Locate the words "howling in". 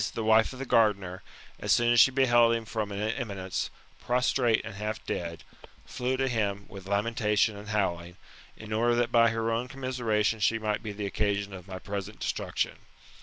7.69-8.73